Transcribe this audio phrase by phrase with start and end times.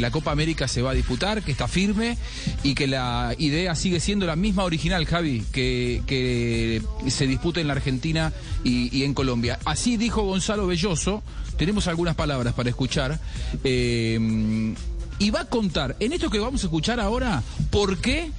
[0.00, 2.16] la Copa América se va a disputar, que está firme
[2.62, 7.74] y que la idea sigue siendo la misma original, Javi, que, se dispute en la
[7.74, 8.32] Argentina
[8.64, 9.58] y, y en Colombia.
[9.64, 11.22] Así dijo Gonzalo Belloso,
[11.56, 13.20] tenemos algunas palabras para escuchar.
[13.64, 14.74] eh,
[15.20, 18.30] y va a contar, en esto que vamos a escuchar ahora, por qué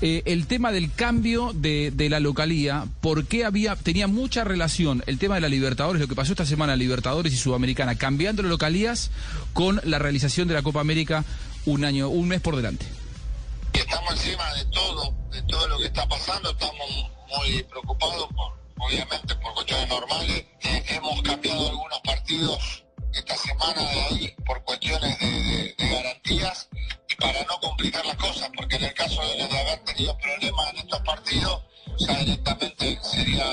[0.00, 5.02] eh, el tema del cambio de, de la localía, por qué había, tenía mucha relación
[5.06, 8.50] el tema de la Libertadores, lo que pasó esta semana, Libertadores y Sudamericana, cambiando las
[8.50, 9.10] localías
[9.52, 11.24] con la realización de la Copa América
[11.66, 12.86] un año, un mes por delante.
[13.72, 16.88] Estamos encima de todo, de todo lo que está pasando, estamos
[17.28, 18.52] muy preocupados, por,
[18.86, 20.44] obviamente, por cuestiones normales.
[20.62, 25.67] Eh, hemos cambiado algunos partidos esta semana de ahí por cuestiones de, de-
[27.78, 31.62] complicar las cosas, porque en el caso de, de haber tenido problemas en estos partidos,
[32.00, 33.44] ya directamente sería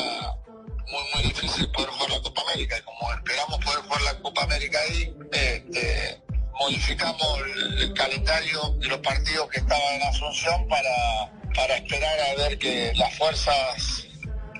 [0.92, 4.44] muy muy difícil poder jugar la Copa América y como esperamos poder jugar la Copa
[4.44, 6.20] América ahí, eh,
[6.60, 7.40] modificamos
[7.80, 12.94] el, calendario de los partidos que estaban en Asunción para, para esperar a ver que
[12.96, 14.08] las fuerzas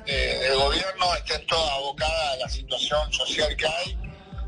[0.06, 3.98] eh, del gobierno estén todas abocadas a la situación social que hay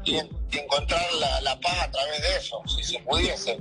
[0.05, 1.01] y, en- y encontrar
[1.41, 3.57] la paz a través de eso, si se pudiese.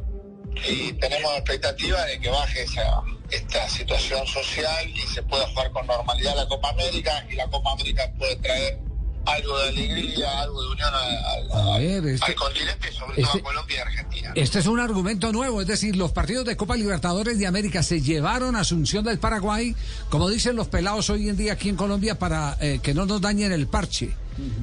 [0.64, 5.86] Y tenemos expectativa de que baje esa, esta situación social y se pueda jugar con
[5.86, 8.78] normalidad la Copa América y la Copa América puede traer
[9.26, 13.14] algo de alegría, algo de unión al, al- A ver, este- al continente y sobre
[13.16, 14.25] todo este- a Colombia y Argentina.
[14.36, 18.02] Este es un argumento nuevo, es decir, los partidos de Copa Libertadores de América se
[18.02, 19.74] llevaron a Asunción del Paraguay,
[20.10, 23.22] como dicen los pelados hoy en día aquí en Colombia, para eh, que no nos
[23.22, 24.10] dañen el parche.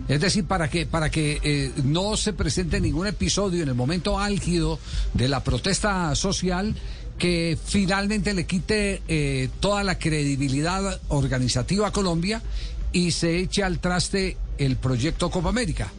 [0.08, 4.20] Es decir, para que, para que eh, no se presente ningún episodio en el momento
[4.20, 4.78] álgido
[5.16, 6.76] de la protesta social
[7.18, 12.44] que finalmente le quite eh, toda la credibilidad organizativa a Colombia
[12.92, 15.92] y se eche al traste el proyecto Copa América.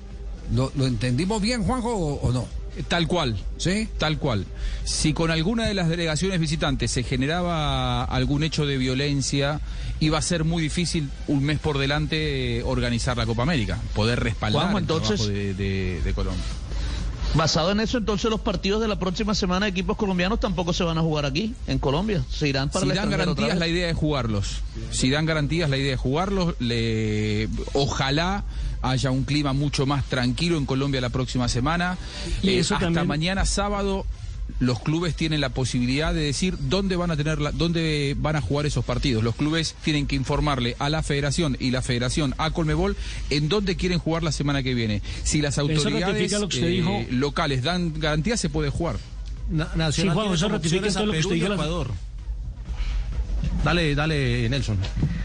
[0.54, 2.46] ¿Lo, lo entendimos bien, Juanjo, o- o no?
[2.88, 3.36] Tal cual.
[3.56, 3.88] ¿Sí?
[3.98, 4.44] Tal cual.
[4.84, 9.60] Si con alguna de las delegaciones visitantes se generaba algún hecho de violencia,
[10.00, 14.20] iba a ser muy difícil un mes por delante eh, organizar la Copa América, poder
[14.20, 16.42] respaldar Juanjo, el entonces- trabajo de, de- de Colombia.
[17.34, 20.84] Basado en eso, entonces los partidos de la próxima semana de equipos colombianos tampoco se
[20.84, 22.22] van a jugar aquí, en Colombia.
[22.30, 24.60] Se irán para Si el dan garantías, la idea es jugarlos.
[24.92, 26.54] Si dan garantías, la idea es jugarlos.
[26.60, 27.48] Le...
[27.72, 28.44] Ojalá
[28.84, 31.96] haya un clima mucho más tranquilo en Colombia la próxima semana.
[32.42, 34.06] Y Eh, eso hasta también- mañana sábado
[34.60, 38.42] los clubes tienen la posibilidad de decir dónde van a tener la- dónde van a
[38.42, 39.24] jugar esos partidos.
[39.24, 42.94] Los clubes tienen que informarle a la Federación y la Federación a Colmebol
[43.30, 45.00] en dónde quieren jugar la semana que viene.
[45.22, 47.04] Si las autoridades lo que eh, dijo.
[47.10, 48.96] locales dan garantías se puede jugar.
[49.50, 51.56] Na- Sí, Nacional Juan, eso ratifica todo lo que usted dijo.
[53.64, 54.76] Dale, dale, Nelson.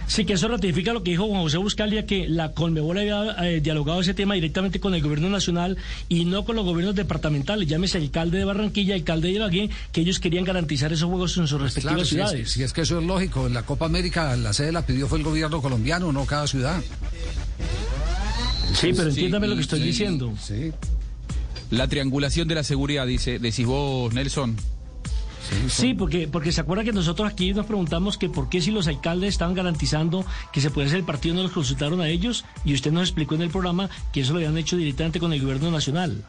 [0.10, 3.62] Sí, que eso ratifica lo que dijo Juan José Buscalia, que la Conmebol había eh,
[3.62, 5.78] dialogado ese tema directamente con el gobierno nacional
[6.10, 7.68] y no con los gobiernos departamentales.
[7.70, 11.62] Llámese alcalde de Barranquilla, alcalde de Ibagué, que ellos querían garantizar esos juegos en sus
[11.62, 12.52] respectivas Claro, si es, ciudades.
[12.52, 13.46] si es que eso es lógico.
[13.46, 16.82] En la Copa América la sede la pidió fue el gobierno colombiano, no cada ciudad.
[18.74, 20.34] Sí, pero Sí, entiéndame lo que estoy sí, diciendo.
[20.42, 20.72] Sí.
[21.70, 24.56] La triangulación de la seguridad, dice, decís vos, Nelson.
[25.68, 28.88] Sí, porque, porque se acuerda que nosotros aquí nos preguntamos que por qué si los
[28.88, 32.74] alcaldes estaban garantizando que se puede hacer el partido no los consultaron a ellos y
[32.74, 35.72] usted nos explicó en el programa que eso lo habían hecho directamente con el gobierno
[35.72, 36.24] nacional.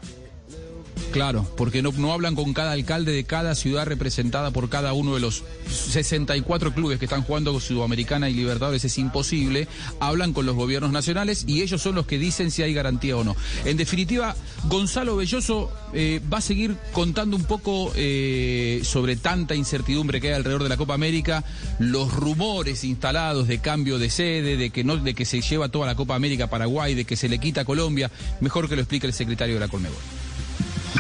[1.13, 5.15] Claro, porque no, no hablan con cada alcalde de cada ciudad representada por cada uno
[5.15, 9.67] de los 64 clubes que están jugando Sudamericana y Libertadores, es imposible.
[9.99, 13.25] Hablan con los gobiernos nacionales y ellos son los que dicen si hay garantía o
[13.25, 13.35] no.
[13.65, 20.21] En definitiva, Gonzalo Belloso eh, va a seguir contando un poco eh, sobre tanta incertidumbre
[20.21, 21.45] que hay alrededor de la Copa América,
[21.81, 25.87] los rumores instalados de cambio de sede, de que no, de que se lleva toda
[25.87, 28.11] la Copa América a Paraguay, de que se le quita a Colombia.
[28.41, 30.20] Mejor que lo explique el secretario de la Colmebol.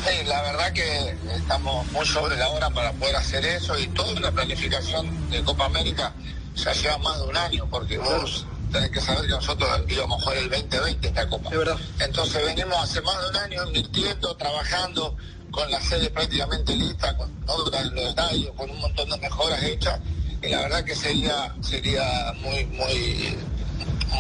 [0.05, 4.19] Sí, la verdad que estamos muy sobre la hora para poder hacer eso y toda
[4.21, 6.15] la planificación de Copa América
[6.55, 10.25] ya lleva más de un año, porque vos tenés que saber que nosotros íbamos a
[10.25, 11.51] jugar el 2020 esta Copa.
[11.99, 15.17] Entonces venimos hace más de un año invirtiendo, trabajando
[15.51, 19.63] con la sede prácticamente lista, con obras en los estadios, con un montón de mejoras
[19.63, 20.01] hechas,
[20.43, 23.37] y la verdad que sería, sería muy, muy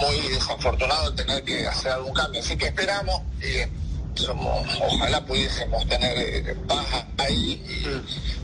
[0.00, 2.40] muy desafortunado tener que hacer algún cambio.
[2.40, 3.66] Así que esperamos y
[4.28, 7.62] ojalá pudiésemos tener eh, baja ahí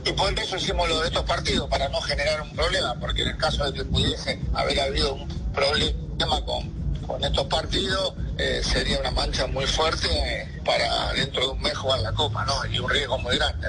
[0.05, 3.29] y, por eso hicimos lo de estos partidos, para no generar un problema, porque en
[3.29, 6.77] el caso de que pudiese haber habido un problema con,
[7.23, 10.09] estos partidos, eh, sería una mancha muy fuerte
[10.65, 12.55] para dentro de un mes jugar la Copa, ¿no?
[12.73, 13.69] Y un riesgo muy grande.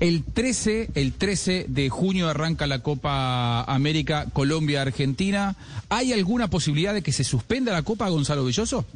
[0.00, 5.56] El 13, el 13 de junio arranca la Copa América Colombia-Argentina.
[5.90, 8.86] ¿Hay alguna posibilidad de que se suspenda la Copa, Gonzalo Belloso?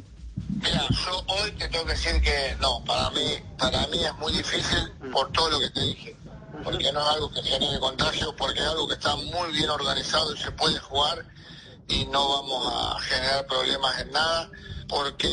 [0.61, 4.33] Mira, yo hoy te tengo que decir que no, para mí, para mí es muy
[4.33, 6.17] difícil por todo lo que te dije.
[6.63, 10.33] Porque no es algo que genere contagio, porque es algo que está muy bien organizado
[10.33, 11.25] y se puede jugar
[11.87, 14.49] y no vamos a generar problemas en nada,
[14.87, 15.29] porque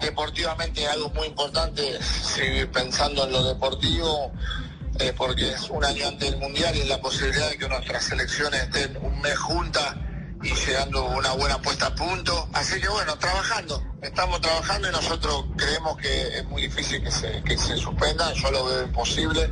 [0.00, 4.32] deportivamente es algo muy importante seguir pensando en lo deportivo,
[4.98, 8.04] eh, porque es un año antes del Mundial y es la posibilidad de que nuestras
[8.04, 9.96] selecciones estén un mes juntas
[10.42, 12.48] y llegando una buena puesta a punto.
[12.52, 17.42] Así que bueno, trabajando, estamos trabajando y nosotros creemos que es muy difícil que se,
[17.42, 19.50] que se suspenda, yo lo veo imposible.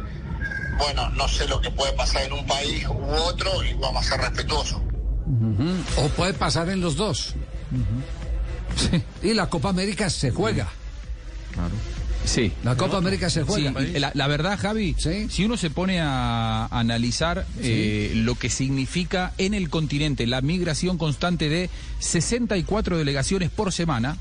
[0.79, 4.11] Bueno, no sé lo que puede pasar en un país u otro y vamos a
[4.11, 4.81] ser respetuosos.
[5.97, 7.35] O puede pasar en los dos.
[8.77, 9.03] Sí.
[9.23, 10.69] Y la Copa América se juega.
[12.27, 12.53] Sí.
[12.65, 13.73] La Copa América se juega.
[13.81, 15.29] Sí, la, la verdad, Javi, Sí.
[15.31, 20.99] si uno se pone a analizar eh, lo que significa en el continente la migración
[20.99, 21.71] constante de
[22.01, 24.19] 64 delegaciones por semana,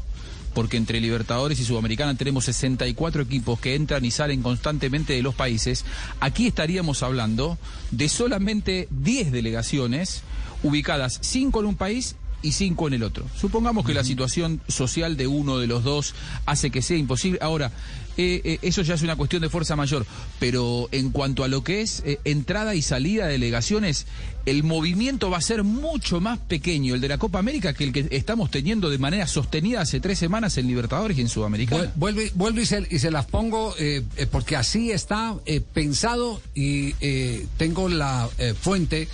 [0.53, 5.35] porque entre Libertadores y Sudamericana tenemos 64 equipos que entran y salen constantemente de los
[5.35, 5.83] países,
[6.19, 7.57] aquí estaríamos hablando
[7.91, 10.21] de solamente 10 delegaciones
[10.63, 12.15] ubicadas 5 en un país
[12.45, 13.25] y cinco en el otro.
[13.39, 16.13] Supongamos que la situación social de uno de los dos
[16.45, 17.39] hace que sea imposible.
[17.41, 17.71] Ahora,
[18.17, 20.05] eh, eh, eso ya es una cuestión de fuerza mayor,
[20.39, 24.05] pero en cuanto a lo que es eh, entrada y salida de delegaciones,
[24.45, 27.91] el movimiento va a ser mucho más pequeño, el de la Copa América, que el
[27.91, 31.83] que estamos teniendo de manera sostenida hace tres semanas en Libertadores y en Sudamericana.
[31.85, 35.35] Vuel- Vuelve, vuelvo y se, y se las pongo eh, porque así está
[35.73, 39.09] pensado y eh, tengo la eh, fuente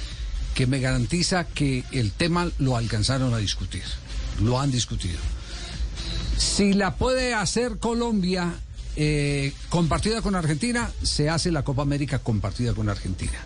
[0.61, 3.81] que me garantiza que el tema lo alcanzaron a discutir,
[4.43, 5.17] lo han discutido.
[6.37, 8.53] Si la puede hacer Colombia
[8.95, 13.39] eh, compartida con Argentina, se hace la Copa América compartida con Argentina.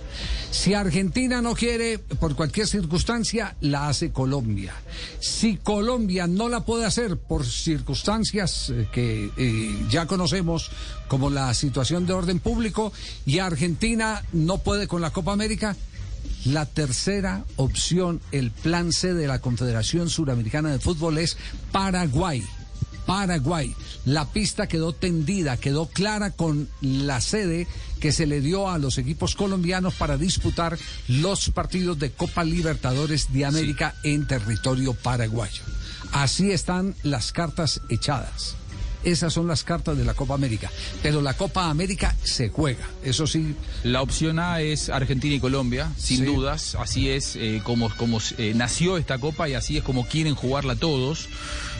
[0.51, 4.73] Si Argentina no quiere, por cualquier circunstancia, la hace Colombia.
[5.21, 10.69] Si Colombia no la puede hacer por circunstancias eh, que eh, ya conocemos,
[11.07, 12.91] como la situación de orden público,
[13.25, 15.77] y Argentina no puede con la Copa América,
[16.45, 21.38] la tercera opción, el plan C de la Confederación Suramericana de Fútbol es
[21.71, 22.44] Paraguay.
[23.06, 23.75] Paraguay.
[24.06, 27.68] La pista quedó tendida, quedó clara con la sede
[28.00, 30.77] que se le dio a los equipos colombianos para disputar
[31.07, 35.63] los partidos de Copa Libertadores de América en territorio paraguayo.
[36.12, 38.56] Así están las cartas echadas.
[39.06, 40.72] Esas son las cartas de la Copa América.
[41.02, 42.90] Pero la Copa América se juega.
[43.04, 46.25] Eso sí, La opción A es Argentina y Colombia, sin Sí.
[46.25, 46.75] dudas.
[46.75, 50.75] Así es eh, como, como eh, nació esta copa y así es como quieren jugarla
[50.75, 51.28] todos.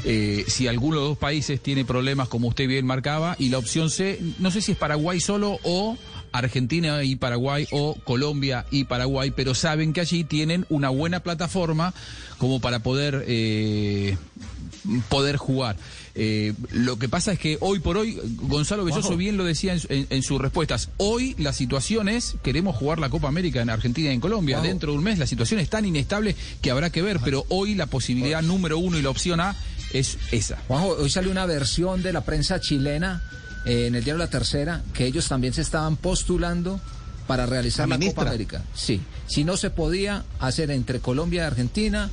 [0.06, 3.58] Eh, si alguno de los dos países tiene problemas, como usted bien marcaba, y la
[3.58, 5.98] opción C, no sé si es Paraguay solo o
[6.38, 11.94] Argentina y Paraguay o Colombia y Paraguay, pero saben que allí tienen una buena plataforma
[12.38, 14.18] como para poder eh,
[15.10, 15.78] poder jugar.
[16.18, 19.82] Eh, lo que pasa es que hoy por hoy, Gonzalo Belloso bien lo decía en,
[19.90, 24.10] en- en sus respuestas, hoy la situación es, queremos jugar la Copa América en Argentina
[24.12, 27.02] y en Colombia, dentro de un mes la situación es tan inestable que habrá que
[27.02, 29.56] ver, pero hoy la posibilidad número uno y la opción A
[29.92, 30.58] es esa.
[30.68, 33.22] Juanjo, hoy salió una versión de la prensa chilena
[33.66, 36.80] eh, en el diario La Tercera que ellos también se estaban postulando
[37.28, 37.98] para realizar La.
[38.00, 38.64] Copa América.
[38.74, 42.10] Sí, si no se podía hacer entre Colombia y Argentina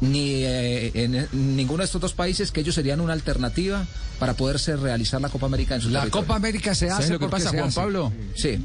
[0.00, 3.86] ni eh, en ninguno de estos dos países que ellos serían una alternativa
[4.18, 6.26] para poderse realizar la Copa América en su la territorio.
[6.26, 7.80] Copa América se ¿Sabes hace lo que pasa, se Juan hace.
[7.80, 8.12] Pablo?
[8.34, 8.58] Sí.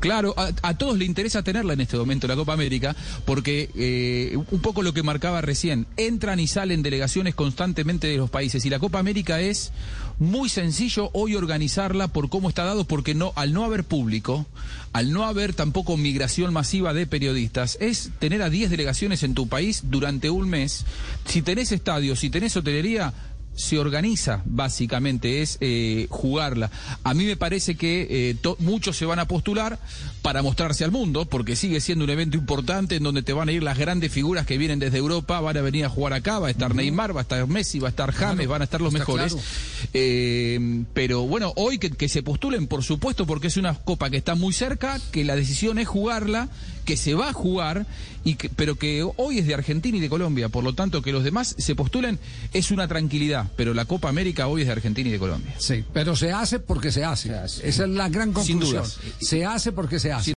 [0.00, 4.60] Claro, a, todos le interesa tenerla en este momento, la Copa América, porque eh, un
[4.60, 8.78] poco lo que marcaba recién, entran y salen delegaciones constantemente de los países y la
[8.78, 9.72] Copa América es
[10.18, 14.46] muy sencillo hoy organizarla por cómo está dado, porque no, al no haber público,
[14.92, 19.48] al no haber tampoco migración masiva de periodistas, es tener a 10 delegaciones en tu
[19.48, 20.84] país durante un mes.
[21.24, 23.14] Si tenés estadios, si tenés hotelería,
[23.58, 26.70] se organiza básicamente, es eh, jugarla.
[27.02, 29.80] A mí me parece que eh, muchos se van a postular
[30.22, 33.52] para mostrarse al mundo, porque sigue siendo un evento importante en donde te van a
[33.52, 36.46] ir las grandes figuras que vienen desde Europa, van a venir a jugar acá, va
[36.46, 38.92] a estar Neymar, va a estar Messi, va a estar James, van a estar los
[38.92, 39.32] mejores.
[39.32, 39.48] claro.
[39.92, 44.18] Eh, pero bueno, hoy que, que se postulen, por supuesto, porque es una copa que
[44.18, 46.48] está muy cerca, que la decisión es jugarla,
[46.84, 47.86] que se va a jugar,
[48.24, 51.12] y que, pero que hoy es de Argentina y de Colombia, por lo tanto que
[51.12, 52.18] los demás se postulen
[52.52, 55.54] es una tranquilidad, pero la Copa América hoy es de Argentina y de Colombia.
[55.58, 57.28] Sí, pero se hace porque se hace.
[57.28, 57.68] Se hace.
[57.68, 58.82] Esa es la gran Sin conclusión.
[58.82, 58.98] dudas.
[59.20, 60.24] Se hace porque se hace.